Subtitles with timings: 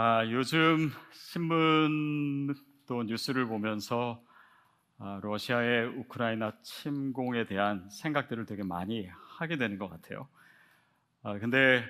[0.00, 2.54] 아, 요즘 신문
[2.86, 4.22] 또 뉴스를 보면서
[4.96, 10.28] 아, 러시아의 우크라이나 침공에 대한 생각들을 되게 많이 하게 되는 것 같아요.
[11.24, 11.84] 아, 근데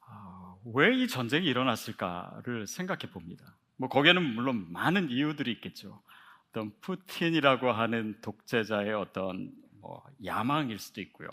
[0.00, 3.56] 아, 왜이 전쟁이 일어났을까를 생각해 봅니다.
[3.76, 6.02] 뭐 거기에는 물론 많은 이유들이 있겠죠.
[6.50, 11.28] 어떤 푸틴이라고 하는 독재자의 어떤 뭐 야망일 수도 있고요.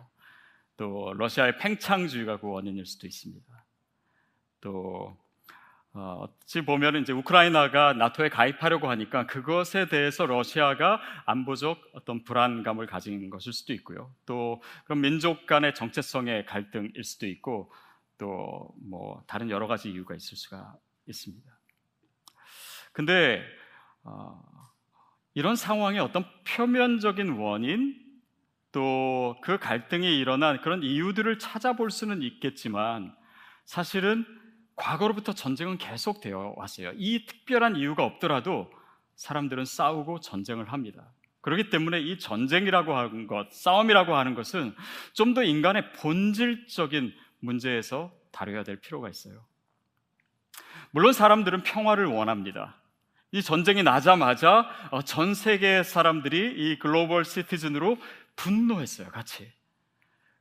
[0.78, 3.44] 또 러시아의 팽창주의가 그 원인일 수도 있습니다.
[4.62, 5.18] 또
[5.96, 13.30] 어, 어찌 보면 이제 우크라이나가 나토에 가입하려고 하니까 그것에 대해서 러시아가 안보적 어떤 불안감을 가진
[13.30, 14.12] 것일 수도 있고요.
[14.26, 17.72] 또 그런 민족 간의 정체성의 갈등일 수도 있고
[18.18, 20.76] 또 뭐 다른 여러 가지 이유가 있을 수가
[21.08, 21.52] 있습니다.
[22.92, 23.44] 근데
[24.04, 24.42] 어,
[25.34, 28.00] 이런 상황의 어떤 표면적인 원인
[28.72, 29.14] 또
[29.44, 33.16] 그 갈등이 일어난 그런 이유들을 찾아볼 수는 있겠지만
[33.66, 34.26] 사실은
[34.76, 36.92] 과거로부터 전쟁은 계속되어 왔어요.
[36.96, 38.72] 이 특별한 이유가 없더라도
[39.16, 41.12] 사람들은 싸우고 전쟁을 합니다.
[41.42, 44.74] 그렇기 때문에 이 전쟁이라고 하는 것, 싸움이라고 하는 것은
[45.14, 49.46] 좀 더 인간의 본질적인 문제에서 다뤄야 될 필요가 있어요.
[50.92, 52.76] 물론 사람들은 평화를 원합니다.
[53.32, 57.98] 이 전쟁이 나자마자 어, 전 세계 사람들이 이 글로벌 시티즌으로
[58.36, 59.52] 분노했어요, 같이.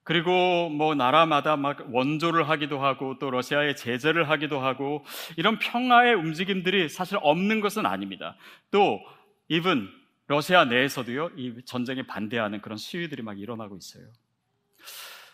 [0.04, 5.04] 그리고 뭐 나라마다 막 원조를 하기도 하고 또 러시아에 제재를 하기도 하고
[5.36, 8.36] 이런 평화의 움직임들이 사실 없는 것은 아닙니다.
[8.70, 9.00] 또
[9.48, 9.88] 이분
[10.26, 14.04] 러시아 내에서도요 이 전쟁에 반대하는 그런 시위들이 막 일어나고 있어요.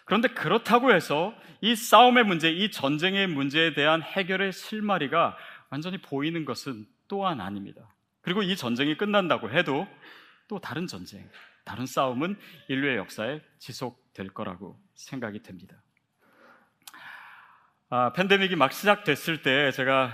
[0.04, 5.36] 그런데 그렇다고 해서 이 싸움의 문제, 이 전쟁의 문제에 대한 해결의 실마리가
[5.70, 7.94] 완전히 보이는 것은 또한 아닙니다.
[8.22, 9.86] 그리고 이 전쟁이 끝난다고 해도
[10.48, 11.28] 또 다른 전쟁,
[11.64, 12.36] 다른 싸움은
[12.68, 15.80] 인류의 역사에 지속 될 거라고 생각이 됩니다.
[17.88, 20.12] 아, 팬데믹이 막 시작됐을 때 제가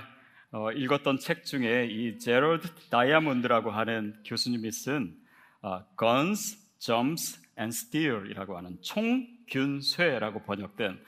[0.52, 5.16] 어, 읽었던 책 중에 이 제럴드 다이아몬드라고 하는 교수님이 쓴
[5.62, 11.02] 어, Guns, Jumps and Steel이라고 하는 총, 균, 쇠라고 번역된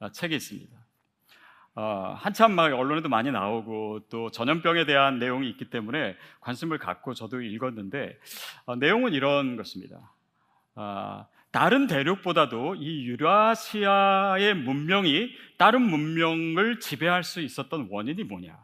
[0.00, 0.76] 어, 책이 있습니다.
[1.74, 7.40] 어, 한참 막 언론에도 많이 나오고 또 전염병에 대한 내용이 있기 때문에 관심을 갖고 저도
[7.40, 8.18] 읽었는데
[8.66, 10.12] 어, 내용은 이런 것입니다.
[10.74, 18.58] 어, 다른 대륙보다도 이 유라시아의 문명이 다른 문명을 지배할 수 있었던 원인이 뭐냐?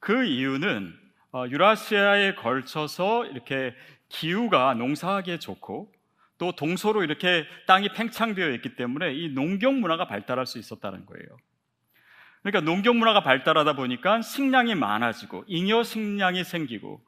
[0.00, 0.98] 그 이유는
[1.32, 3.74] 어, 유라시아에 걸쳐서 이렇게
[4.08, 5.92] 기후가 농사하기에 좋고
[6.38, 11.26] 또 동서로 이렇게 땅이 팽창되어 있기 때문에 이 농경 문화가 발달할 수 있었다는 거예요.
[12.42, 17.04] 그러니까 농경 문화가 발달하다 보니까 식량이 많아지고 잉여 식량이 생기고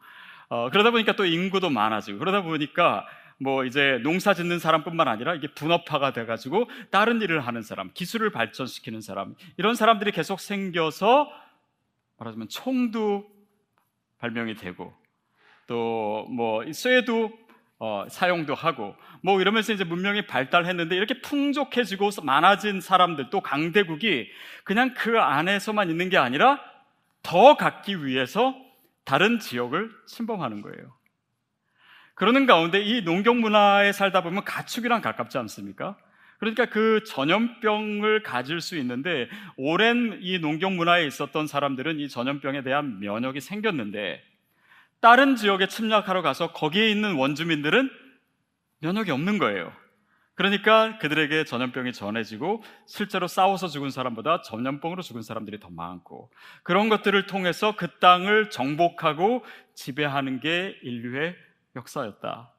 [0.51, 3.07] 어, 그러다 보니까 또 인구도 많아지고 그러다 보니까
[3.41, 9.01] 뭐 이제 농사 짓는 사람뿐만 아니라 이게 분업화가 돼가지고 다른 일을 하는 사람, 기술을 발전시키는
[9.01, 11.31] 사람 이런 사람들이 계속 생겨서
[12.19, 13.27] 말하자면 총도
[14.19, 14.95] 발명이 되고
[15.67, 17.31] 또 뭐 쇠도
[17.79, 24.29] 어, 사용도 하고 뭐 이러면서 이제 문명이 발달했는데 이렇게 풍족해지고 많아진 사람들 또 강대국이
[24.65, 26.61] 그냥 그 안에서만 있는 게 아니라
[27.23, 28.55] 더 갖기 위해서
[29.05, 30.95] 다른 지역을 침범하는 거예요.
[32.21, 35.97] 그러는 가운데 이 농경 문화에 살다 보면 가축이랑 가깝지 않습니까?
[36.39, 39.27] 그러니까 그 전염병을 가질 수 있는데
[39.57, 44.23] 오랜 이 농경 문화에 있었던 사람들은 이 전염병에 대한 면역이 생겼는데
[45.01, 47.89] 다른 지역에 침략하러 가서 거기에 있는 원주민들은
[48.81, 49.73] 면역이 없는 거예요.
[50.35, 56.31] 그러니까 그들에게 전염병이 전해지고 실제로 싸워서 죽은 사람보다 전염병으로 죽은 사람들이 더 많고
[56.65, 59.43] 그런 것들을 통해서 그 땅을 정복하고
[59.75, 61.35] 지배하는 게 인류의
[61.77, 62.53] 역사였다.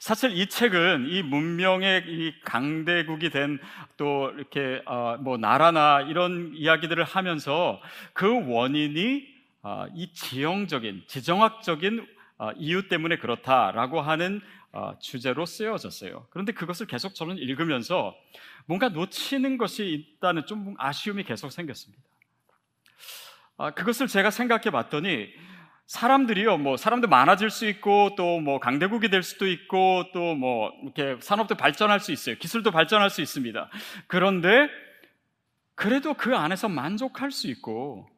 [0.00, 3.58] 사실 이 책은 이 문명의 이 강대국이 된
[3.96, 7.80] 또 이렇게 어 뭐 나라나 이런 이야기들을 하면서
[8.12, 9.32] 그 원인이
[9.62, 12.04] 어, 이 지형적인, 지정학적인
[12.38, 14.40] 어, 이유 때문에 그렇다라고 하는
[14.72, 16.26] 어, 주제로 쓰여졌어요.
[16.30, 18.16] 그런데 그것을 계속 저는 읽으면서
[18.66, 19.86] 뭔가 놓치는 것이
[20.18, 22.02] 있다는 좀 아쉬움이 계속 생겼습니다.
[23.58, 25.28] 아, 그것을 제가 생각해 봤더니
[25.92, 31.18] 사람들이요, 뭐, 사람도 많아질 수 있고, 또 뭐, 강대국이 될 수도 있고, 또 뭐, 이렇게
[31.20, 32.36] 산업도 발전할 수 있어요.
[32.36, 33.68] 기술도 발전할 수 있습니다.
[34.06, 34.70] 그런데,
[35.74, 38.08] 그래도 그 안에서 만족할 수 있고,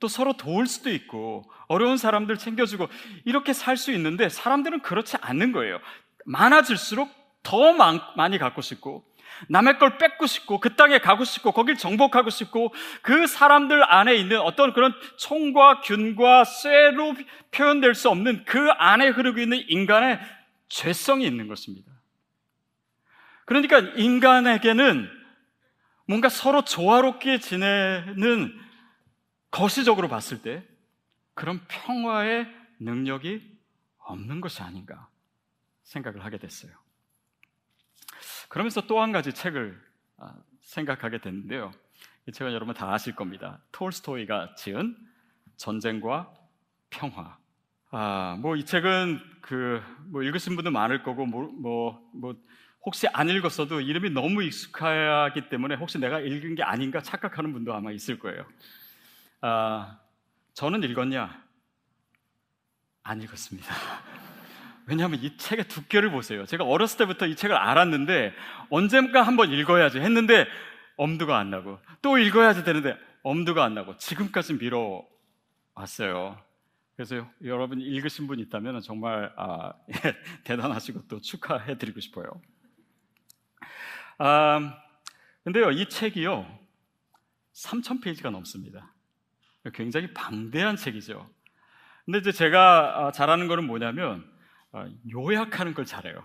[0.00, 2.88] 또 서로 도울 수도 있고 어려운 사람들 챙겨주고
[3.24, 5.78] 이렇게 살 수 있는데 사람들은 그렇지 않는 거예요.
[6.24, 7.08] 많아질수록
[7.44, 9.04] 더 많이 갖고 싶고
[9.48, 14.40] 남의 걸 뺏고 싶고 그 땅에 가고 싶고 거길 정복하고 싶고 그 사람들 안에 있는
[14.40, 17.14] 어떤 그런 총과 균과 쇠로
[17.50, 20.20] 표현될 수 없는 그 안에 흐르고 있는 인간의
[20.68, 21.90] 죄성이 있는 것입니다.
[23.44, 25.08] 그러니까 인간에게는
[26.06, 28.58] 뭔가 서로 조화롭게 지내는
[29.50, 30.64] 거시적으로 봤을 때
[31.34, 32.46] 그런 평화의
[32.80, 33.40] 능력이
[33.98, 35.08] 없는 것이 아닌가
[35.84, 36.72] 생각을 하게 됐어요.
[38.52, 39.80] 그러면서 또 한 가지 책을
[40.18, 41.72] 아, 생각하게 됐는데요.
[42.28, 43.60] 이 책은 여러분 다 아실 겁니다.
[43.72, 44.94] 톨스토이가 지은
[45.56, 46.30] 전쟁과
[46.90, 47.38] 평화.
[47.90, 52.34] 아, 뭐 이 책은 그 뭐 읽으신 분도 많을 거고 뭐, 뭐, 뭐
[52.84, 57.90] 혹시 안 읽었어도 이름이 너무 익숙하기 때문에 혹시 내가 읽은 게 아닌가 착각하는 분도 아마
[57.90, 58.44] 있을 거예요.
[59.40, 59.98] 아,
[60.52, 61.42] 저는 읽었냐?
[63.02, 63.74] 안 읽었습니다.
[64.92, 66.44] 왜냐하면 이 책의 두께를 보세요.
[66.44, 68.34] 제가 어렸을 때부터 이 책을 알았는데
[68.68, 70.46] 언젠가 한번 읽어야지 했는데
[70.98, 75.08] 엄두가 안 나고 또 읽어야지 되는데 엄두가 안 나고 지금까지 미뤄
[75.74, 76.38] 왔어요.
[76.94, 79.72] 그래서 여러분 읽으신 분 있다면 정말 아,
[80.44, 82.26] 대단하시고 또 축하해드리고 싶어요.
[84.18, 84.76] 아,
[85.42, 86.46] 근데요 이 책이요
[87.54, 88.92] 3천 페이지가 넘습니다.
[89.72, 91.30] 굉장히 방대한 책이죠.
[92.04, 94.32] 근데 이제 제가 아, 잘하는 거는 뭐냐면 아,
[95.10, 96.24] 요약하는 걸 잘해요.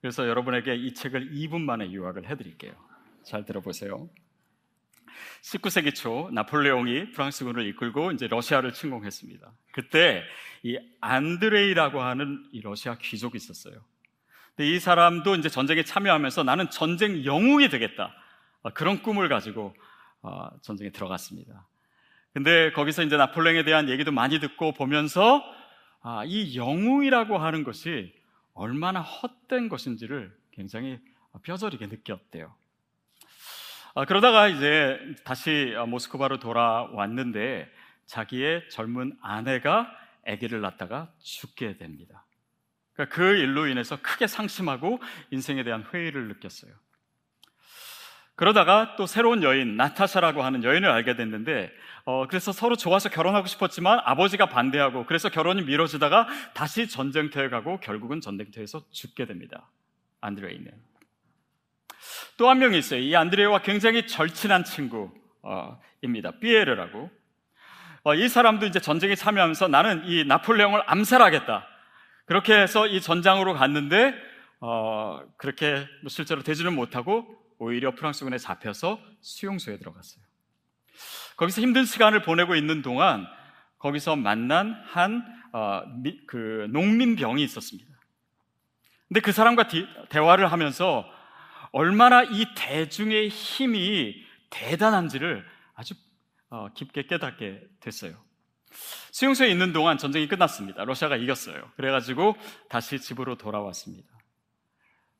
[0.00, 2.72] 그래서 여러분에게 이 책을 2분 만에 요약을 해드릴게요.
[3.24, 4.08] 잘 들어보세요.
[5.42, 9.52] 19세기 초 나폴레옹이 프랑스군을 이끌고 이제 러시아를 침공했습니다.
[9.72, 10.22] 그때
[10.62, 13.74] 이 안드레이라고 하는 이 러시아 귀족이 있었어요.
[14.56, 18.14] 근데 이 사람도 이제 전쟁에 참여하면서 나는 전쟁 영웅이 되겠다
[18.62, 19.74] 아, 그런 꿈을 가지고
[20.62, 21.66] 전쟁에 들어갔습니다.
[22.32, 25.42] 근데 거기서 이제 나폴레옹에 대한 얘기도 많이 듣고 보면서
[26.02, 28.12] 아, 이 영웅이라고 하는 것이
[28.54, 30.98] 얼마나 헛된 것인지를 굉장히
[31.42, 32.54] 뼈저리게 느꼈대요.
[33.94, 37.70] 아, 그러다가 이제 다시 모스크바로 돌아왔는데
[38.06, 39.90] 자기의 젊은 아내가
[40.26, 42.24] 아기를 낳다가 죽게 됩니다.
[42.94, 45.00] 그러니까 그 일로 인해서 크게 상심하고
[45.30, 46.72] 인생에 대한 회의를 느꼈어요.
[48.34, 51.70] 그러다가 또 새로운 여인 나타샤라고 하는 여인을 알게 됐는데
[52.04, 58.20] 어, 그래서 서로 좋아서 결혼하고 싶었지만 아버지가 반대하고 그래서 결혼이 미뤄지다가 다시 전쟁터에 가고 결국은
[58.20, 59.68] 전쟁터에서 죽게 됩니다.
[60.20, 60.72] 안드레이는
[62.38, 63.00] 또 한 명이 있어요.
[63.00, 66.32] 이 안드레이와 굉장히 절친한 친구입니다.
[66.40, 67.10] 피에르라고.
[68.04, 71.68] 어, 이 사람도 이제 전쟁에 참여하면서 나는 이 나폴레옹을 암살하겠다.
[72.26, 74.14] 그렇게 해서 이 전장으로 갔는데
[74.60, 80.24] 어, 그렇게 뭐 실제로 되지는 못하고 오히려 프랑스군에 잡혀서 수용소에 들어갔어요.
[81.36, 83.24] 거기서 힘든 시간을 보내고 있는 동안
[83.78, 85.82] 거기서 만난 한 어,
[86.70, 87.88] 농민병이 있었습니다.
[89.06, 91.04] 근데 그 사람과 디, 대화를 하면서
[91.70, 94.16] 얼마나 이 대중의 힘이
[94.50, 95.94] 대단한지를 아주
[96.50, 98.16] 어, 깊게 깨닫게 됐어요.
[99.12, 100.84] 수용소에 있는 동안 전쟁이 끝났습니다.
[100.84, 101.70] 러시아가 이겼어요.
[101.76, 102.34] 그래가지고
[102.68, 104.08] 다시 집으로 돌아왔습니다.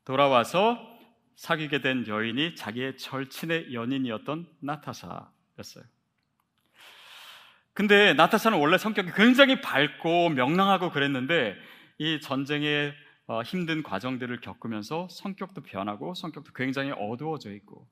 [0.05, 0.93] 돌아와서
[1.37, 5.85] 사귀게 된 여인이 자기의 절친의 연인이었던 나타샤였어요.
[7.75, 11.57] 근데 나타샤는 원래 성격이 굉장히 밝고 명랑하고 그랬는데
[11.99, 12.95] 이 전쟁의
[13.27, 17.89] 어, 힘든 과정들을 겪으면서 성격도 변하고 성격도 굉장히 어두워져 있고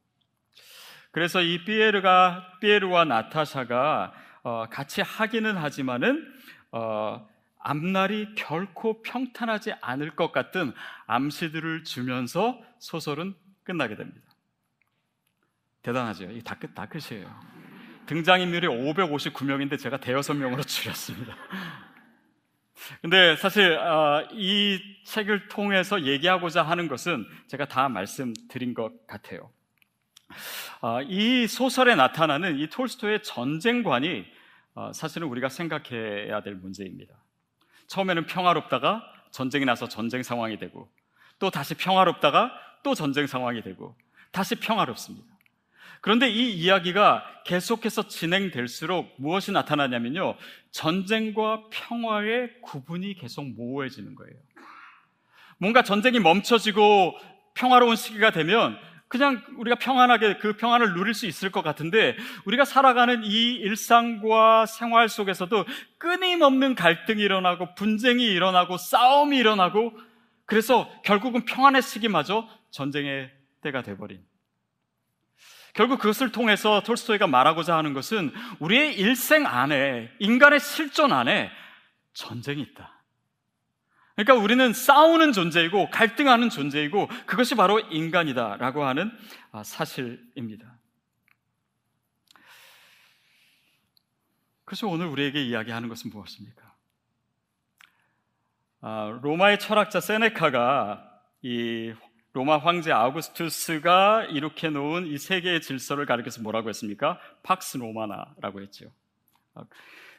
[1.12, 4.12] 그래서 이 피에르가 피에르와 나타샤가
[4.42, 6.26] 어, 같이 하기는 하지만은
[6.72, 7.26] 어,
[7.62, 10.72] 앞날이 결코 평탄하지 않을 것 같은
[11.06, 14.26] 암시들을 주면서 소설은 끝나게 됩니다.
[15.82, 16.30] 대단하죠?
[16.30, 17.28] 이다 끝, 다 끝이에요.
[18.06, 21.36] 등장인물이 559명인데 제가 대여섯 명으로 줄였습니다.
[23.02, 29.50] 근데 사실 어, 이 책을 통해서 얘기하고자 하는 것은 제가 다 말씀드린 것 같아요.
[30.80, 34.24] 어, 이 소설에 나타나는 이 톨스토의 전쟁관이
[34.74, 37.19] 어, 사실은 우리가 생각해야 될 문제입니다.
[37.90, 40.88] 처음에는 평화롭다가 전쟁이 나서 전쟁 상황이 되고
[41.40, 42.52] 또 다시 평화롭다가
[42.84, 43.96] 또 전쟁 상황이 되고
[44.30, 45.26] 다시 평화롭습니다.
[46.00, 50.36] 그런데 이 이야기가 계속해서 진행될수록 무엇이 나타나냐면요.
[50.70, 54.34] 전쟁과 평화의 구분이 계속 모호해지는 거예요.
[55.58, 57.18] 뭔가 전쟁이 멈춰지고
[57.54, 58.78] 평화로운 시기가 되면
[59.10, 65.08] 그냥 우리가 평안하게 그 평안을 누릴 수 있을 것 같은데 우리가 살아가는 이 일상과 생활
[65.08, 65.64] 속에서도
[65.98, 69.98] 끊임없는 갈등이 일어나고 분쟁이 일어나고 싸움이 일어나고
[70.46, 74.24] 그래서 결국은 평안의 시기마저 전쟁의 때가 돼버린
[75.74, 81.50] 결국 그것을 통해서 톨스토이가 말하고자 하는 것은 우리의 일생 안에 인간의 실존 안에
[82.12, 82.99] 전쟁이 있다.
[84.24, 89.10] 그러니까 우리는 싸우는 존재이고 갈등하는 존재이고 그것이 바로 인간이다라고 하는
[89.50, 90.78] 아, 사실입니다.
[94.66, 96.74] 그래서 오늘 우리에게 이야기하는 것은 무엇입니까?
[98.82, 101.94] 아, 로마의 철학자 세네카가 이
[102.32, 107.18] 로마 황제 아우구스투스가 이렇게 놓은 이 세계의 질서를 가리켜서 뭐라고 했습니까?
[107.42, 108.92] 팍스 로마나라고 했죠.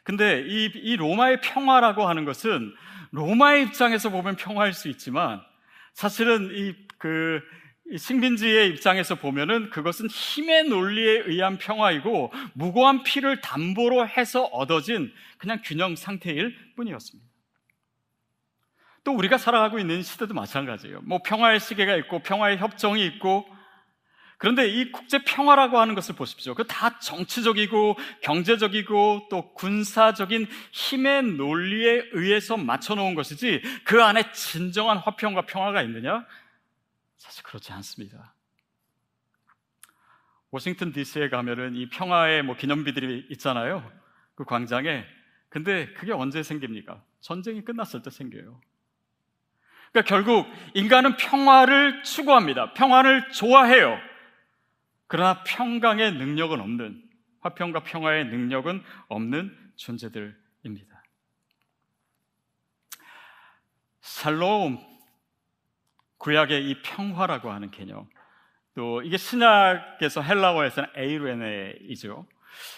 [0.02, 2.74] 아, 근데 이, 이 로마의 평화라고 하는 것은
[3.10, 5.40] 로마의 입장에서 보면 평화일 수 있지만
[5.94, 7.42] 사실은 이 그
[7.96, 15.96] 식민지의 입장에서 보면은 그것은 힘의 논리에 의한 평화이고 무고한 피를 담보로 해서 얻어진 그냥 균형
[15.96, 17.28] 상태일 뿐이었습니다.
[19.02, 21.00] 또 우리가 살아가고 있는 시대도 마찬가지예요.
[21.02, 23.44] 뭐 평화의 시계가 있고 평화의 협정이 있고
[24.42, 26.56] 그런데 이 국제 평화라고 하는 것을 보십시오.
[26.56, 35.42] 그 다 정치적이고 경제적이고 또 군사적인 힘의 논리에 의해서 맞춰놓은 것이지 그 안에 진정한 화평과
[35.42, 36.26] 평화가 있느냐?
[37.18, 38.34] 사실 그렇지 않습니다.
[40.50, 43.88] 워싱턴 DC에 가면은 이 평화의 뭐 기념비들이 있잖아요.
[44.34, 45.04] 그 광장에.
[45.50, 47.00] 근데 그게 언제 생깁니까?
[47.20, 48.60] 전쟁이 끝났을 때 생겨요.
[49.92, 52.72] 그러니까 결국 인간은 평화를 추구합니다.
[52.72, 54.10] 평화를 좋아해요.
[55.12, 57.02] 그러나 평강의 능력은 없는,
[57.40, 61.02] 화평과 평화의 능력은 없는 존재들입니다.
[64.00, 64.78] 샬롬,
[66.16, 68.08] 구약의 이 평화라고 하는 개념,
[68.74, 72.26] 또 이게 신약에서 헬라어에서는 에이르네이죠.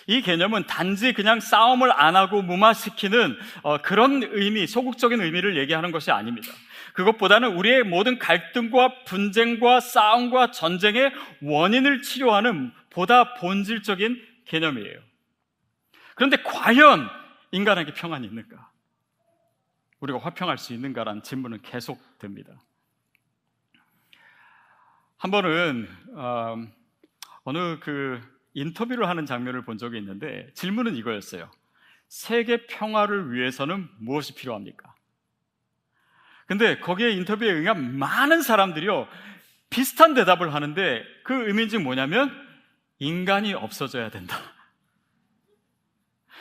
[0.09, 6.11] 이 개념은 단지 그냥 싸움을 안 하고 무마시키는 어, 그런 의미, 소극적인 의미를 얘기하는 것이
[6.11, 6.49] 아닙니다.
[6.95, 15.01] 그것보다는 우리의 모든 갈등과 분쟁과 싸움과 전쟁의 원인을 치료하는 보다 본질적인 개념이에요.
[16.15, 17.09] 그런데 과연
[17.51, 18.71] 인간에게 평안이 있는가?
[20.01, 22.63] 우리가 화평할 수 있는가라는 질문은 계속 됩니다.
[25.17, 26.57] 한 번은 어,
[27.43, 28.21] 어느 그
[28.53, 31.51] 인터뷰를 하는 장면을 본 적이 있는데 질문은 이거였어요.
[32.07, 34.94] 세계 평화를 위해서는 무엇이 필요합니까?
[36.47, 39.09] 근데 거기에 인터뷰에 응한 많은 사람들이요
[39.71, 42.33] 비슷한 대답을 하는데 그 의미는 뭐냐면
[42.99, 44.37] 인간이 없어져야 된다.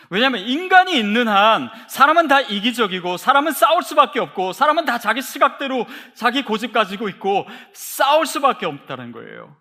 [0.10, 5.88] 왜냐하면 인간이 있는 한 사람은 다 이기적이고 사람은 싸울 수밖에 없고 사람은 다 자기 시각대로
[6.14, 9.56] 자기 고집 가지고 있고 싸울 수밖에 없다는 거예요.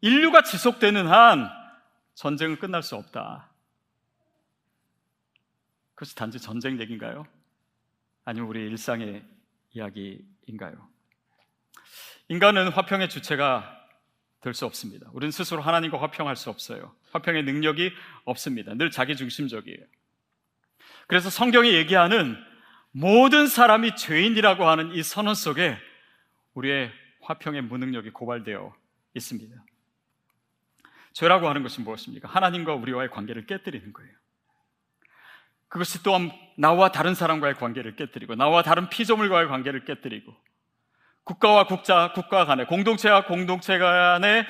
[0.00, 1.50] 인류가 지속되는 한
[2.14, 3.48] 전쟁은 끝날 수 없다.
[5.94, 7.26] 그것이 단지 전쟁 얘기인가요?
[8.24, 9.22] 아니면 우리 일상의
[9.72, 10.88] 이야기인가요?
[12.28, 13.78] 인간은 화평의 주체가
[14.40, 15.08] 될 수 없습니다.
[15.12, 16.94] 우리는 스스로 하나님과 화평할 수 없어요.
[17.12, 17.92] 화평의 능력이
[18.24, 18.74] 없습니다.
[18.74, 19.78] 늘 자기 중심적이에요.
[21.06, 22.36] 그래서 성경이 얘기하는
[22.90, 25.78] 모든 사람이 죄인이라고 하는 이 선언 속에
[26.54, 28.74] 우리의 화평의 무능력이 고발되어
[29.14, 29.64] 있습니다.
[31.12, 32.28] 죄라고 하는 것이 무엇입니까?
[32.28, 34.12] 하나님과 우리와의 관계를 깨뜨리는 거예요.
[35.72, 40.36] 그것이 또한 나와 다른 사람과의 관계를 깨뜨리고 나와 다른 피조물과의 관계를 깨뜨리고
[41.24, 44.46] 국가와 국자, 국가 간의 공동체와 공동체 간의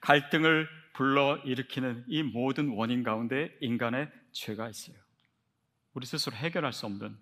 [0.00, 4.96] 갈등을 불러 일으키는 이 모든 원인 가운데 인간의 죄가 있어요.
[5.92, 7.16] 우리 스스로 해결할 수 없는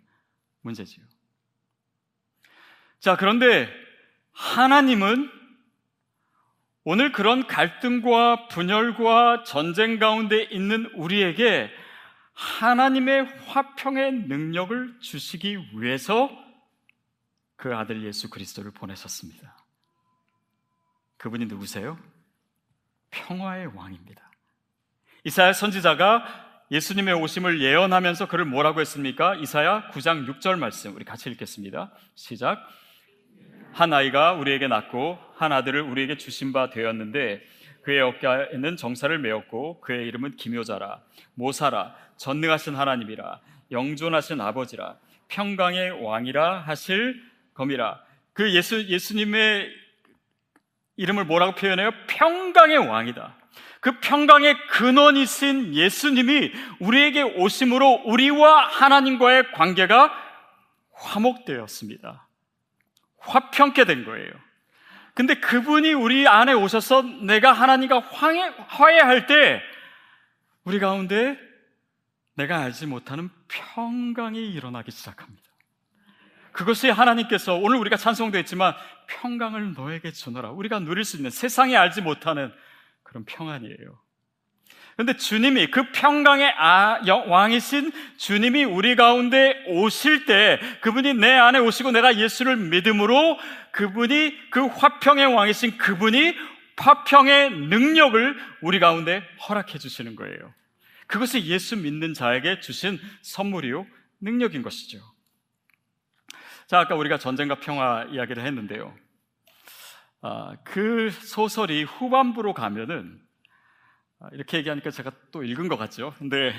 [0.63, 1.05] 문제지요.
[3.01, 3.69] 자, 그런데
[4.33, 5.31] 하나님은
[6.85, 11.71] 오늘 그런 갈등과 분열과 전쟁 가운데 있는 우리에게
[12.35, 16.31] 하나님의 화평의 능력을 주시기 위해서
[17.57, 19.57] 그 아들 예수 그리스도를 보내셨습니다.
[21.19, 21.99] 그분이 누구세요?
[23.11, 24.31] 평화의 왕입니다.
[25.25, 26.25] 이사야 선지자가
[26.73, 29.37] 예수님의 오심을 예언하면서 그를 뭐라고 했습니까?
[29.37, 31.93] 이사야 9장 6절 말씀 우리 같이 읽겠습니다.
[32.15, 32.67] 시작.
[33.73, 37.43] 한 아이가 우리에게 낳고 한 아들을 우리에게 주신 바 되었는데
[37.83, 41.01] 그의 어깨에는 정사를 메었고 그의 이름은 기묘자라
[41.35, 44.97] 모사라 전능하신 하나님이라 영존하신 아버지라
[45.29, 47.23] 평강의 왕이라 하실
[47.55, 48.01] 검이라
[48.33, 49.83] 그 예수 예수님의
[50.97, 51.91] 이름을 뭐라고 표현해요?
[52.07, 53.37] 평강의 왕이다.
[53.81, 60.13] 그 평강의 근원이신 예수님이 우리에게 오심으로 우리와 하나님과의 관계가
[60.93, 62.29] 화목되었습니다.
[63.19, 64.31] 화평케 된 거예요.
[65.15, 69.61] 근데 그분이 우리 안에 오셔서 내가 하나님과 화해, 화해할 때
[70.65, 71.39] 우리 가운데
[72.35, 75.43] 내가 알지 못하는 평강이 일어나기 시작합니다.
[76.53, 78.75] 그것이 하나님께서 오늘 우리가 찬송도 했지만
[79.07, 80.51] 평강을 너에게 주노라.
[80.51, 82.53] 우리가 누릴 수 있는 세상에 알지 못하는
[83.03, 84.02] 그런 평안이에요.
[84.95, 91.93] 그런데 주님이 그 평강의 아, 왕이신 주님이 우리 가운데 오실 때 그분이 내 안에 오시고
[91.93, 93.39] 내가 예수를 믿음으로
[93.73, 96.35] 그분이 그 화평의 왕이신 그분이
[96.77, 100.53] 화평의 능력을 우리 가운데 허락해 주시는 거예요.
[101.07, 103.87] 그것이 예수 믿는 자에게 주신 선물이요
[104.21, 104.99] 능력인 것이죠.
[106.67, 108.95] 자, 아까 우리가 전쟁과 평화 이야기를 했는데요.
[110.23, 113.32] 아, 그 소설이 후반부로 가면은 아,
[114.33, 116.15] 이렇게 얘기하니까 제가 또 읽은 것 같죠.
[116.19, 116.55] 근데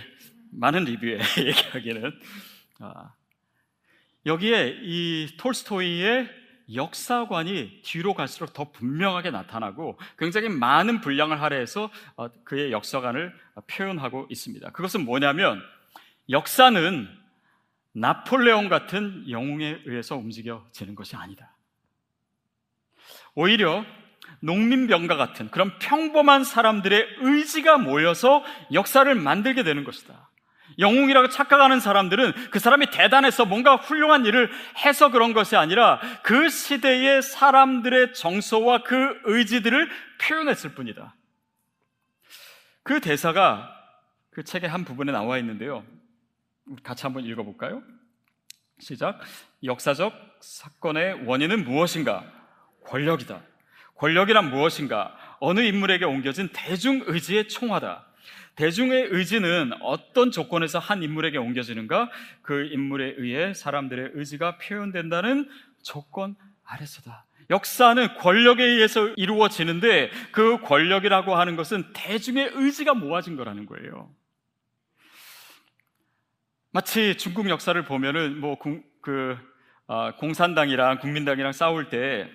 [0.52, 2.20] 많은 리뷰에 얘기하기는
[2.80, 3.14] 아,
[4.26, 6.44] 여기에 이 톨스토이의
[6.74, 13.34] 역사관이 뒤로 갈수록 더 분명하게 나타나고 굉장히 많은 분량을 할애해서 어, 그의 역사관을
[13.68, 14.72] 표현하고 있습니다.
[14.72, 15.62] 그것은 뭐냐면
[16.30, 17.08] 역사는
[17.94, 21.56] 나폴레옹 같은 영웅에 의해서 움직여지는 것이 아니다.
[23.36, 23.86] 오히려
[24.42, 30.30] 농민병과 같은 그런 평범한 사람들의 의지가 모여서 역사를 만들게 되는 것이다.
[30.80, 34.52] 영웅이라고 착각하는 사람들은 그 사람이 대단해서 뭔가 훌륭한 일을
[34.84, 39.90] 해서 그런 것이 아니라 그 시대의 사람들의 정서와 그 의지들을
[40.22, 41.16] 표현했을 뿐이다.
[42.84, 43.70] 그 대사가
[44.32, 45.86] 그 책의 한 부분에 나와 있는데요.
[46.82, 47.84] 같이 한번 읽어볼까요?
[48.80, 49.20] 시작.
[49.64, 52.26] 역사적 사건의 원인은 무엇인가?
[52.86, 53.42] 권력이다.
[53.96, 55.16] 권력이란 무엇인가?
[55.40, 58.06] 어느 인물에게 옮겨진 대중 의지의 총화다.
[58.56, 62.10] 대중의 의지는 어떤 조건에서 한 인물에게 옮겨지는가?
[62.42, 65.50] 그 인물에 의해 사람들의 의지가 표현된다는
[65.82, 67.26] 조건 아래서다.
[67.50, 74.10] 역사는 권력에 의해서 이루어지는데 그 권력이라고 하는 것은 대중의 의지가 모아진 거라는 거예요.
[76.72, 79.38] 마치 중국 역사를 보면은 뭐그
[79.86, 82.30] 어, 공산당이랑 국민당이랑 싸울 때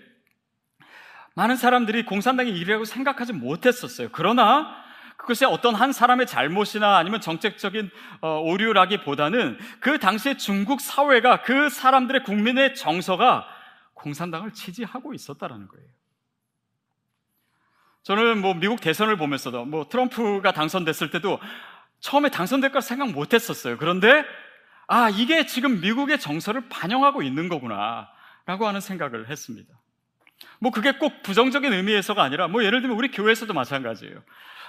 [1.38, 4.09] 많은 사람들이 공산당이 이라고 생각하지 못했었어요.
[4.11, 4.75] 그러나
[5.16, 7.90] 그것이 어떤 한 사람의 잘못이나 아니면 정책적인
[8.23, 13.47] 어, 오류라기보다는 그 당시에 중국 사회가 그 사람들의 국민의 정서가
[13.95, 15.87] 공산당을 지지하고 있었다라는 거예요.
[18.02, 21.38] 저는 뭐 미국 대선을 보면서도 뭐 트럼프가 당선됐을 때도
[22.00, 23.78] 처음에 당선될 걸 생각 못 했었어요.
[23.78, 24.25] 그런데
[24.88, 28.09] 아, 이게 지금 미국의 정서를 반영하고 있는 거구나
[28.45, 29.77] 라고 하는 생각을 했습니다.
[30.59, 34.23] 뭐 그게 꼭 부정적인 의미에서가 아니라 뭐 예를 들면 우리 교회에서도 마찬가지예요.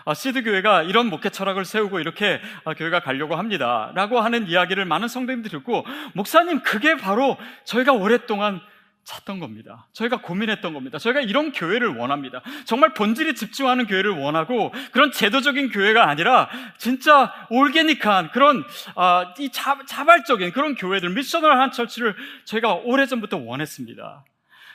[0.05, 3.91] 아, 시드 교회가 이런 목회 철학을 세우고 이렇게 아, 교회가 가려고 합니다.
[3.95, 8.61] 라고 하는 이야기를 많은 성도님들이 듣고, 목사님, 그게 바로 저희가 오랫동안
[9.03, 9.87] 찾던 겁니다.
[9.93, 10.99] 저희가 고민했던 겁니다.
[10.99, 12.41] 저희가 이런 교회를 원합니다.
[12.65, 18.63] 정말 본질에 집중하는 교회를 원하고 그런 제도적인 교회가 아니라 진짜 올게닉한 그런
[18.95, 24.23] 아, 이 자, 자발적인 그런 교회들 미셔널한 처치를 저희가 오래전부터 원했습니다.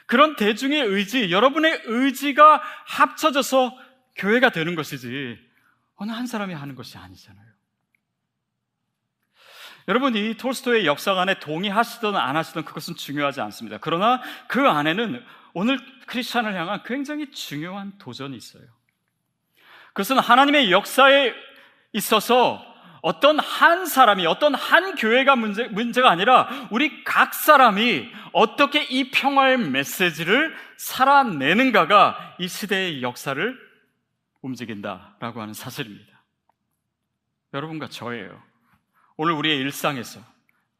[0.06, 3.76] 그런 대중의 의지, 여러분의 의지가 합쳐져서
[4.16, 5.38] 교회가 되는 것이지
[5.96, 7.44] 어느 한 사람이 하는 것이 아니잖아요.
[9.88, 13.78] 여러분, 이 톨스토의 역사관에 동의하시든 안 하시든 그것은 중요하지 않습니다.
[13.80, 18.64] 그러나 그 안에는 오늘 크리스찬을 향한 굉장히 중요한 도전이 있어요.
[19.88, 21.34] 그것은 하나님의 역사에
[21.92, 22.73] 있어서
[23.04, 29.58] 어떤 한 사람이, 어떤 한 교회가 문제, 문제가 아니라 우리 각 사람이 어떻게 이 평화의
[29.58, 33.58] 메시지를 살아내는가가 이 시대의 역사를
[34.40, 36.24] 움직인다라고 하는 사실입니다.
[37.52, 38.42] 여러분과 저예요.
[39.18, 40.20] 오늘 우리의 일상에서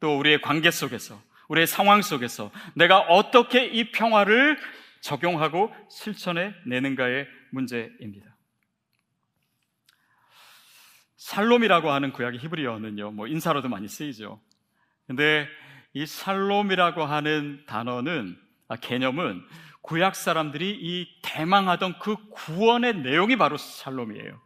[0.01, 4.59] 또 우리의 관계 속에서 우리의 상황 속에서 내가 어떻게 이 평화를
[5.03, 8.34] 적용하고 실천해 내는가의 문제입니다.
[11.25, 14.43] 살롬이라고 하는 구약의 히브리어는요, 뭐 인사로도 많이 쓰이죠.
[15.07, 15.49] 근데
[15.95, 19.43] 이 살롬이라고 하는 단어는, 아, 개념은
[19.81, 24.39] 구약 사람들이 이 대망하던 그 구원의 내용이 바로 샬롬이에요.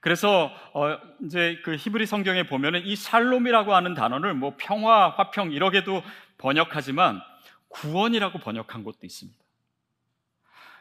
[0.00, 6.02] 그래서 어 이제 그 히브리 성경에 보면은 이 샬롬이라고 하는 단어를 뭐 평화, 화평 이렇게도
[6.38, 7.20] 번역하지만
[7.68, 9.38] 구원이라고 번역한 것도 있습니다.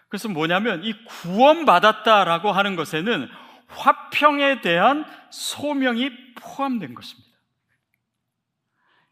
[0.07, 3.29] 그래서 뭐냐면 이 구원받았다라고 하는 것에는
[3.69, 7.29] 화평에 대한 소명이 포함된 것입니다.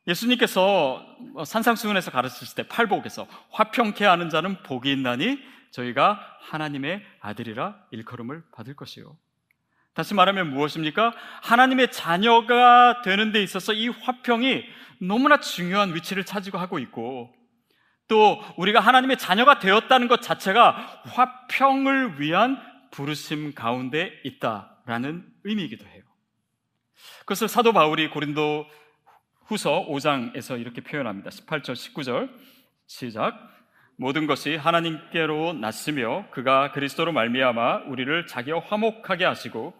[0.07, 1.05] 예수님께서
[1.45, 5.39] 산상수훈에서 가르치실 때 팔복에서 화평케 하는 자는 복이 있나니
[5.71, 9.17] 저희가 하나님의 아들이라 일컬음을 받을 것이요.
[9.93, 11.13] 다시 말하면 무엇입니까?
[11.41, 14.63] 하나님의 자녀가 되는 데 있어서 이 화평이
[15.01, 17.33] 너무나 중요한 위치를 차지고 하고 있고
[18.07, 26.03] 또 우리가 하나님의 자녀가 되었다는 것 자체가 화평을 위한 부르심 가운데 있다라는 의미이기도 해요.
[27.19, 28.65] 그것을 사도 바울이 고린도
[29.45, 31.29] 후서 5장에서 이렇게 표현합니다.
[31.29, 32.29] 18절, 19절.
[32.85, 33.57] 시작.
[33.97, 39.73] 모든 것이 하나님께로 났으며 그가 그리스도로 말미암아 우리를 자기와 화목하게 하시고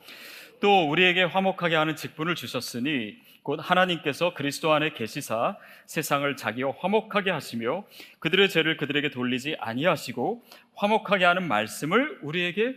[0.60, 7.86] 또 우리에게 화목하게 하는 직분을 주셨으니 곧 하나님께서 그리스도 안에 계시사 세상을 자기와 화목하게 하시며
[8.20, 10.44] 그들의 죄를 그들에게 돌리지 아니하시고
[10.76, 12.76] 화목하게 하는 말씀을 우리에게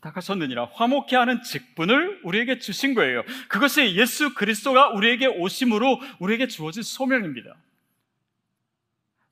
[0.00, 3.22] 부탁하셨느니라 화목해 하는 직분을 우리에게 주신 거예요.
[3.48, 7.54] 그것이 예수 그리스도가 우리에게 오심으로 우리에게 주어진 소명입니다.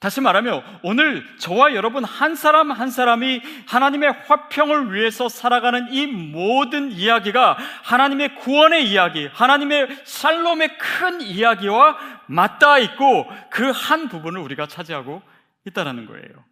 [0.01, 6.93] 다시 말하면 오늘 저와 여러분 한 사람 한 사람이 하나님의 화평을 위해서 살아가는 이 모든
[6.93, 15.21] 이야기가 하나님의 구원의 이야기, 하나님의 샬롬의 큰 이야기와 맞닿아 있고 그 한 부분을 우리가 차지하고
[15.67, 16.45] 있다는 거예요.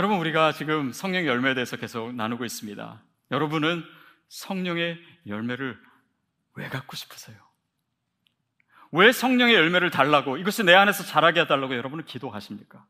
[0.00, 3.02] 여러분 우리가 지금 성령의 열매에 대해서 계속 나누고 있습니다.
[3.32, 3.84] 여러분은
[4.28, 5.78] 성령의 열매를
[6.54, 7.36] 왜 갖고 싶으세요?
[8.92, 12.82] 왜 성령의 열매를 달라고 이것이 내 안에서 자라게 해달라고 여러분은 기도하십니까?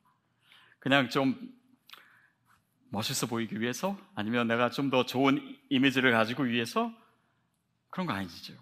[0.79, 1.37] 그냥 좀
[2.93, 6.93] 멋있어 보이기 위해서 아니면 내가 좀 더 좋은 이미지를 가지고 위해서
[7.91, 8.53] 그런 거 아니죠.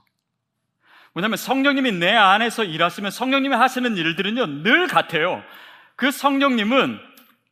[1.12, 5.44] 왜냐하면 성령님이 내 안에서 일하시면 성령님이 하시는 일들은요 늘 같아요.
[5.96, 7.08] 그 성령님은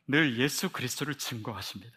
[0.07, 1.95] 늘 예수 그리스도를 증거하십니다.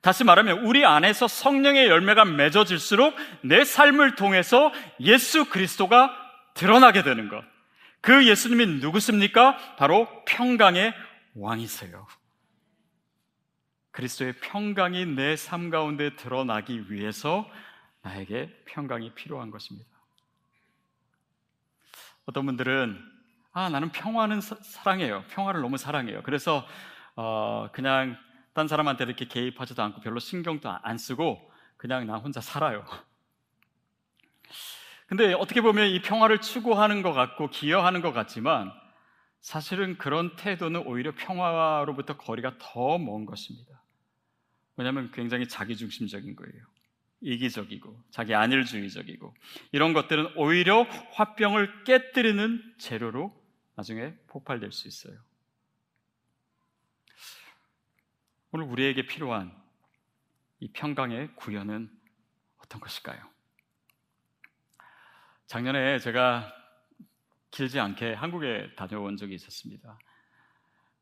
[0.00, 6.14] 다시 말하면 우리 안에서 성령의 열매가 맺어질수록 내 삶을 통해서 예수 그리스도가
[6.54, 7.44] 드러나게 되는 것.
[8.00, 9.56] 그 예수님이 누구십니까?
[9.76, 10.94] 바로 평강의
[11.34, 12.06] 왕이세요.
[13.90, 17.50] 그리스도의 평강이 내 삶 가운데 드러나기 위해서
[18.02, 19.90] 나에게 평강이 필요한 것입니다.
[22.26, 23.15] 어떤 분들은
[23.56, 26.22] 아 나는 평화는 사, 랑해요 평화를 너무 사랑해요.
[26.24, 26.66] 그래서
[27.14, 28.18] 어, 그냥
[28.52, 32.84] 딴 사람한테 이렇게 개입하지도 않고 별로 신경도 안 쓰고 그냥 나 혼자 살아요.
[35.06, 38.70] 근데 어떻게 보면 이 평화를 추구하는 것 같고 기여하는 것 같지만
[39.40, 43.82] 사실은 그런 태도는 오히려 평화로부터 거리가 더 먼 것입니다.
[44.76, 46.62] 왜냐하면 굉장히 자기중심적인 거예요.
[47.22, 49.34] 이기적이고 자기 안일주의적이고
[49.72, 50.82] 이런 것들은 오히려
[51.14, 53.45] 화병을 깨뜨리는 재료로
[53.76, 55.18] 나중에 폭발될 수 있어요.
[58.50, 59.54] 오늘 우리에게 필요한
[60.60, 61.90] 이 평강의 구현은
[62.56, 63.22] 어떤 것일까요?
[65.46, 66.52] 작년에 제가
[67.50, 69.98] 길지 않게 한국에 다녀온 적이 있었습니다.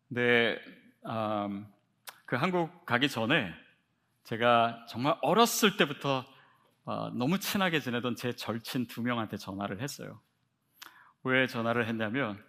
[0.09, 0.61] 근데
[1.07, 1.73] 음,
[2.27, 3.55] 그 한국 가기 전에
[4.25, 6.25] 제가 정말 어렸을 때부터
[6.87, 10.21] 어, 너무 친하게 지내던 제 절친 두 명한테 전화를 했어요.
[11.23, 12.45] 왜 전화를 했냐면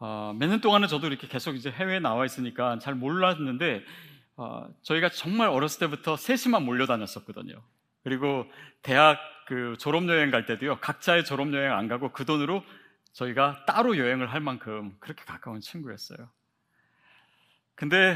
[0.00, 3.84] 어, 몇년 동안은 저도 이렇게 계속 이제 해외에 나와 있으니까 잘 몰랐는데
[4.36, 7.62] 어, 저희가 정말 어렸을 때부터 셋이만 몰려다녔었거든요.
[8.02, 8.46] 그리고
[8.82, 12.64] 대학 그 졸업 여행 갈 때도요, 각자의 졸업 여행 안 가고 그 돈으로
[13.12, 16.30] 저희가 따로 여행을 할 만큼 그렇게 가까운 친구였어요.
[17.74, 18.14] 근데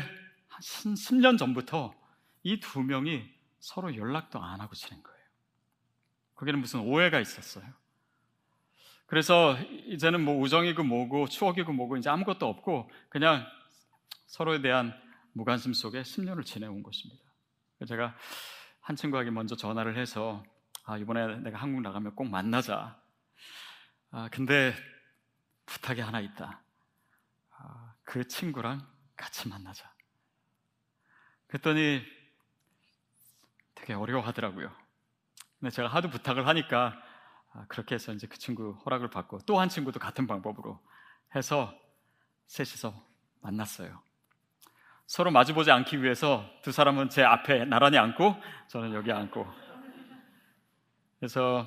[0.49, 1.95] 한 10년 전부터
[2.45, 5.19] 이 두 명이 서로 연락도 안 하고 지낸 거예요.
[6.35, 7.65] 거기는 무슨 오해가 있었어요.
[9.07, 13.47] 그래서 이제는 뭐 우정이고 뭐고 추억이고 뭐고 이제 아무것도 없고 그냥
[14.27, 14.95] 서로에 대한
[15.33, 17.23] 무관심 속에 10년을 지내온 것입니다.
[17.87, 18.17] 제가
[18.81, 20.43] 한 친구에게 먼저 전화를 해서
[20.85, 23.01] 아, 이번에 내가 한국 나가면 꼭 만나자.
[24.11, 24.75] 아, 근데
[25.67, 26.63] 부탁이 하나 있다.
[27.51, 28.87] 아, 그 친구랑
[29.17, 29.91] 같이 만나자.
[31.47, 32.03] 그랬더니
[33.75, 34.71] 되게 어려워하더라고요.
[35.59, 37.14] 근데 제가 하도 부탁을 하니까 아,
[37.69, 40.81] 그렇게 해서 이제 그 친구 허락을 받고 또 한 친구도 같은 방법으로
[41.35, 41.73] 해서
[42.47, 42.95] 셋이서
[43.43, 44.03] 만났어요.
[45.07, 48.35] 서로 마주보지 않기 위해서 두 사람은 제 앞에 나란히 앉고
[48.69, 49.47] 저는 여기 앉고
[51.19, 51.67] 그래서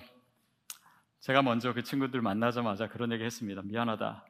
[1.19, 3.61] 제가 먼저 그 친구들 만나자마자 그런 얘기 했습니다.
[3.63, 4.25] 미안하다.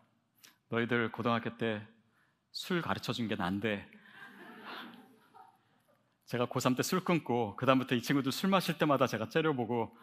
[0.70, 1.82] 너희들 고등학교 때
[2.52, 3.88] 술 가르쳐 준 게 난데
[6.26, 9.96] 제가 고3 때 술 끊고 그다음부터 이 친구들 술 마실 때마다 제가 째려보고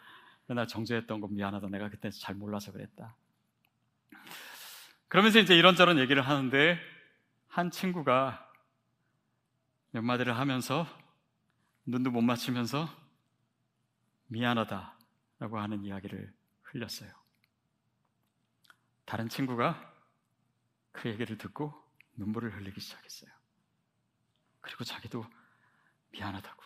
[0.46, 1.68] 맨날 정죄했던 건 미안하다.
[1.68, 3.16] 내가 그때 잘 몰라서 그랬다.
[5.08, 6.78] 그러면서 이제 이런저런 얘기를 하는데
[7.48, 8.50] 한 친구가
[9.92, 10.86] 몇 마디를 하면서
[11.86, 12.88] 눈도 못 맞추면서
[14.26, 14.98] 미안하다.
[15.38, 17.10] 라고 하는 이야기를 흘렸어요.
[19.04, 19.92] 다른 친구가
[20.92, 21.74] 그 얘기를 듣고
[22.16, 23.30] 눈물을 흘리기 시작했어요.
[24.60, 25.24] 그리고 자기도
[26.12, 26.62] 미안하다고.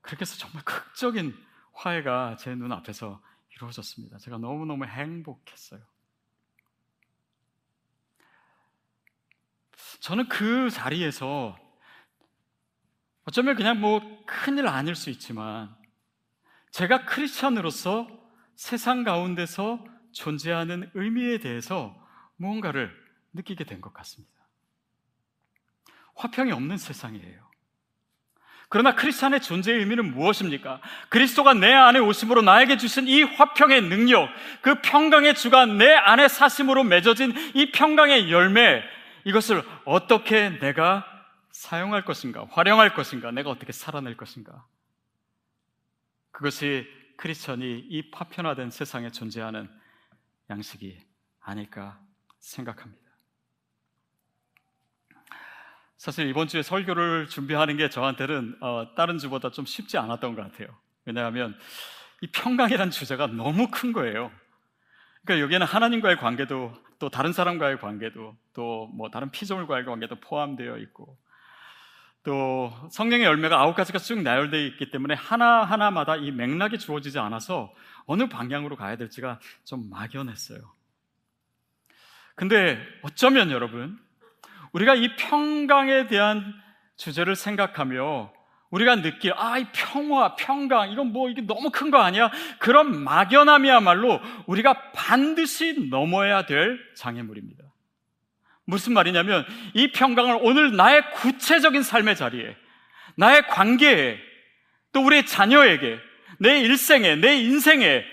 [0.00, 3.22] 그렇게 해서 정말 극적인 화해가 제 눈앞에서
[3.54, 4.18] 이루어졌습니다.
[4.18, 5.80] 제가 너무너무 행복했어요.
[10.00, 11.56] 저는 그 자리에서
[13.24, 15.74] 어쩌면 그냥 뭐 큰일 아닐 수 있지만
[16.72, 18.08] 제가 크리스천으로서
[18.56, 21.96] 세상 가운데서 존재하는 의미에 대해서
[22.36, 22.92] 무언가를
[23.32, 24.32] 느끼게 된 것 같습니다.
[26.16, 27.51] 화평이 없는 세상이에요.
[28.72, 30.80] 그러나 크리스천의 존재의 의미는 무엇입니까?
[31.10, 34.30] 그리스도가 내 안에 오심으로 나에게 주신 이 화평의 능력,
[34.62, 38.82] 그 평강의 주가 내 안에 사심으로 맺어진 이 평강의 열매,
[39.24, 41.04] 이것을 어떻게 내가
[41.50, 44.64] 사용할 것인가, 활용할 것인가, 내가 어떻게 살아낼 것인가.
[46.30, 49.68] 그것이 크리스천이 이 파편화된 세상에 존재하는
[50.48, 50.98] 양식이
[51.40, 52.00] 아닐까
[52.38, 53.01] 생각합니다.
[56.02, 60.76] 사실 이번 주에 설교를 준비하는 게 저한테는 어, 다른 주보다 좀 쉽지 않았던 것 같아요.
[61.04, 61.56] 왜냐하면
[62.20, 64.32] 이 평강이라는 주제가 너무 큰 거예요.
[65.24, 71.16] 그러니까 여기에는 하나님과의 관계도 또 다른 사람과의 관계도 또 뭐 다른 피조물과의 관계도 포함되어 있고
[72.24, 77.72] 또 성령의 열매가 아홉 가지가 쭉 나열되어 있기 때문에 하나하나마다 이 맥락이 주어지지 않아서
[78.06, 80.58] 어느 방향으로 가야 될지가 좀 막연했어요.
[82.34, 84.00] 근데 어쩌면 여러분,
[84.72, 86.54] 우리가 이 평강에 대한
[86.96, 88.32] 주제를 생각하며
[88.70, 92.30] 우리가 느낄, 아, 이 평화, 평강, 이건 뭐, 이게 너무 큰 거 아니야?
[92.58, 97.62] 그런 막연함이야말로 우리가 반드시 넘어야 될 장애물입니다.
[98.64, 102.56] 무슨 말이냐면, 이 평강을 오늘 나의 구체적인 삶의 자리에,
[103.16, 104.18] 나의 관계에,
[104.92, 105.98] 또 우리 자녀에게,
[106.38, 108.04] 내 일생에, 내 인생에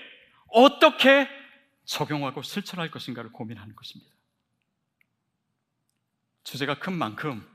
[0.48, 1.26] 어떻게
[1.86, 4.12] 적용하고 실천할 것인가를 고민하는 것입니다.
[6.50, 7.46] 주제가 큰 만큼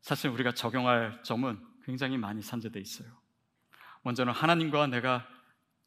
[0.00, 3.08] 사실 우리가 적용할 점은 굉장히 많이 산재되어 있어요.
[4.02, 5.26] 먼저는 하나님과 내가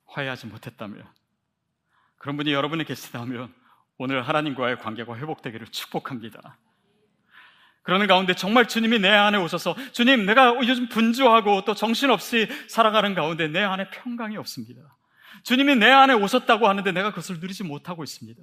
[0.07, 1.07] 화해하지 못했다면
[2.17, 3.53] 그런 분이 여러분이 계시다면
[3.97, 6.57] 오늘 하나님과의 관계가 회복되기를 축복합니다.
[7.81, 13.47] 그러는 가운데 정말 주님이 내 안에 오셔서 주님 내가 요즘 분주하고 또 정신없이 살아가는 가운데
[13.47, 14.81] 내 안에 평강이 없습니다.
[15.43, 18.41] 주님이 내 안에 오셨다고 하는데 내가 그것을 누리지 못하고 있습니다.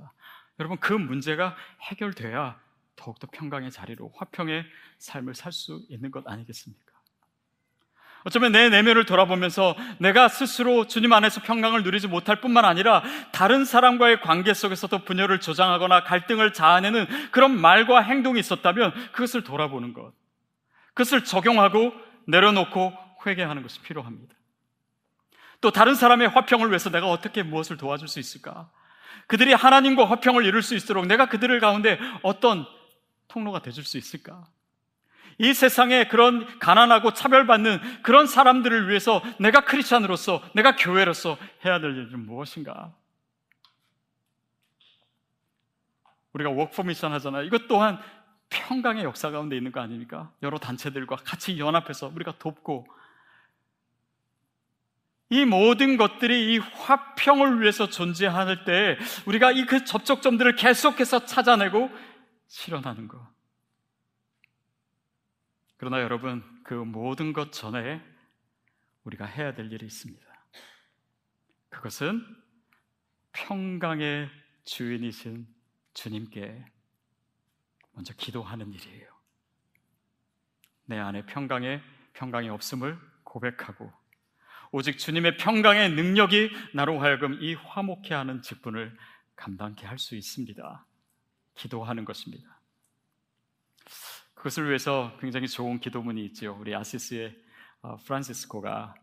[0.59, 2.59] 여러분 그 문제가 해결돼야
[2.97, 4.65] 더욱더 평강의 자리로 화평의
[4.99, 6.87] 삶을 살 수 있는 것 아니겠습니까?
[8.25, 14.21] 어쩌면 내 내면을 돌아보면서 내가 스스로 주님 안에서 평강을 누리지 못할 뿐만 아니라 다른 사람과의
[14.21, 20.13] 관계 속에서도 분열을 조장하거나 갈등을 자아내는 그런 말과 행동이 있었다면 그것을 돌아보는 것.
[20.89, 21.93] 그것을 적용하고
[22.27, 22.93] 내려놓고
[23.25, 24.35] 회개하는 것이 필요합니다.
[25.61, 28.69] 또 다른 사람의 화평을 위해서 내가 어떻게 무엇을 도와줄 수 있을까?
[29.29, 32.67] 그들이 하나님과 화평을 이룰 수 있도록 내가 그들을 가운데 어떤
[33.29, 34.47] 통로가 되줄 수 있을까?
[35.39, 42.25] 이 세상에 그런 가난하고 차별받는 그런 사람들을 위해서 내가 크리스찬으로서, 내가 교회로서 해야 될 일은
[42.25, 42.93] 무엇인가?
[46.33, 47.45] 우리가 워크포 미션 하잖아요.
[47.45, 47.99] 이것 또한
[48.49, 50.31] 평강의 역사 가운데 있는 거 아닙니까?
[50.43, 52.87] 여러 단체들과 같이 연합해서 우리가 돕고
[55.29, 61.91] 이 모든 것들이 이 화평을 위해서 존재할 때 우리가 이 그 접촉점들을 계속해서 찾아내고
[62.49, 63.27] 실현하는 것.
[65.77, 68.03] 그러나 여러분, 그 모든 것 전에
[69.05, 70.27] 우리가 해야 될 일이 있습니다.
[71.69, 72.25] 그것은
[73.33, 74.31] 평강의
[74.65, 75.47] 주인이신
[75.95, 76.65] 주님께
[77.93, 79.07] 먼저 기도하는 일이에요.
[80.87, 81.83] 내 안에 평강의
[82.15, 83.93] 평강이 없음을 고백하고
[84.73, 88.97] 오직 주님의 평강의 능력이 나로 하여금 이 화목해 하는 직분을
[89.37, 90.87] 감당케 할 수 있습니다.
[91.57, 92.61] 기도하는 것입니다.
[94.35, 96.57] 그것을 위해서 굉장히 좋은 기도문이 있죠.
[96.61, 97.35] 우리 아시스의
[97.83, 98.95] 어, 프란시스코가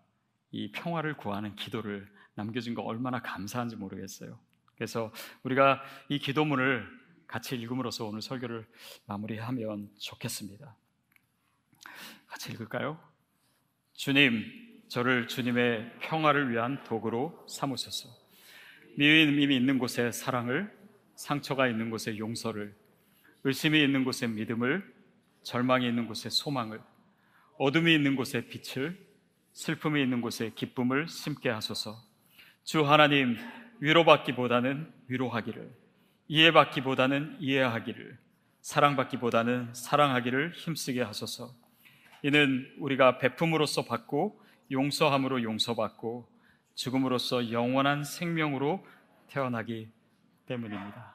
[0.51, 4.39] 이 평화를 구하는 기도를 남겨준 거 얼마나 감사한지 모르겠어요.
[4.75, 5.11] 그래서
[5.43, 6.87] 우리가 이 기도문을
[7.27, 8.67] 같이 읽음으로써 오늘 설교를
[9.05, 10.75] 마무리하면 좋겠습니다.
[12.27, 12.99] 같이 읽을까요?
[13.93, 14.43] 주님,
[14.87, 18.09] 저를 주님의 평화를 위한 도구로 삼으소서.
[18.97, 20.71] 미움이 있는 곳에 사랑을,
[21.15, 22.75] 상처가 있는 곳에 용서를,
[23.43, 24.83] 의심이 있는 곳에 믿음을,
[25.43, 26.81] 절망이 있는 곳에 소망을,
[27.57, 28.97] 어둠이 있는 곳에 빛을,
[29.53, 31.95] 슬픔이 있는 곳에 기쁨을 심게 하소서.
[32.63, 33.37] 주 하나님,
[33.79, 35.71] 위로받기보다는 위로하기를,
[36.27, 38.17] 이해받기보다는 이해하기를,
[38.61, 41.53] 사랑받기보다는 사랑하기를 힘쓰게 하소서.
[42.23, 46.29] 이는 우리가 베품으로써 받고 용서함으로 용서받고
[46.73, 48.85] 죽음으로써 영원한 생명으로
[49.27, 49.89] 태어나기
[50.47, 51.12] 때문입니다.